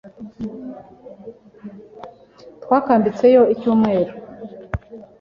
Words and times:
Twakambitseyo 2.63 3.41
icyumweru. 3.53 4.13